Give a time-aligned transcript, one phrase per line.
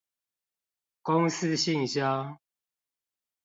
[1.03, 2.39] 公司信箱